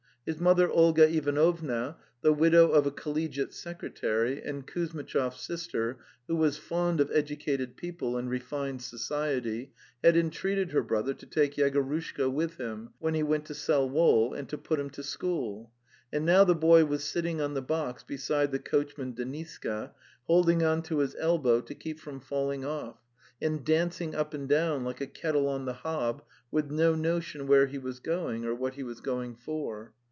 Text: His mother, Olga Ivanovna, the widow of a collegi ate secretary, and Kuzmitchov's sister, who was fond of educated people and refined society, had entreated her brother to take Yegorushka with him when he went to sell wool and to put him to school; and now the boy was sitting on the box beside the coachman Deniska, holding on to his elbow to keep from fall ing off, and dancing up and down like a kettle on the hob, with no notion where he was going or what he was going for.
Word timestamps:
His 0.23 0.39
mother, 0.39 0.69
Olga 0.69 1.09
Ivanovna, 1.11 1.97
the 2.21 2.31
widow 2.31 2.69
of 2.69 2.85
a 2.85 2.91
collegi 2.91 3.41
ate 3.41 3.53
secretary, 3.55 4.39
and 4.43 4.67
Kuzmitchov's 4.67 5.41
sister, 5.41 5.97
who 6.27 6.35
was 6.35 6.59
fond 6.59 7.01
of 7.01 7.09
educated 7.11 7.75
people 7.75 8.15
and 8.17 8.29
refined 8.29 8.83
society, 8.83 9.73
had 10.03 10.15
entreated 10.15 10.73
her 10.73 10.83
brother 10.83 11.15
to 11.15 11.25
take 11.25 11.55
Yegorushka 11.55 12.31
with 12.31 12.57
him 12.57 12.91
when 12.99 13.15
he 13.15 13.23
went 13.23 13.45
to 13.45 13.55
sell 13.55 13.89
wool 13.89 14.35
and 14.35 14.47
to 14.49 14.59
put 14.59 14.79
him 14.79 14.91
to 14.91 15.01
school; 15.01 15.71
and 16.13 16.23
now 16.23 16.43
the 16.43 16.53
boy 16.53 16.85
was 16.85 17.03
sitting 17.03 17.41
on 17.41 17.55
the 17.55 17.61
box 17.63 18.03
beside 18.03 18.51
the 18.51 18.59
coachman 18.59 19.13
Deniska, 19.13 19.89
holding 20.27 20.61
on 20.61 20.83
to 20.83 20.99
his 20.99 21.15
elbow 21.15 21.61
to 21.61 21.73
keep 21.73 21.99
from 21.99 22.19
fall 22.19 22.51
ing 22.51 22.63
off, 22.63 22.99
and 23.41 23.65
dancing 23.65 24.13
up 24.13 24.35
and 24.35 24.47
down 24.47 24.83
like 24.83 25.01
a 25.01 25.07
kettle 25.07 25.47
on 25.47 25.65
the 25.65 25.73
hob, 25.73 26.23
with 26.51 26.69
no 26.69 26.93
notion 26.93 27.47
where 27.47 27.65
he 27.65 27.79
was 27.79 27.97
going 27.99 28.45
or 28.45 28.53
what 28.53 28.75
he 28.75 28.83
was 28.83 28.99
going 29.01 29.35
for. 29.35 29.95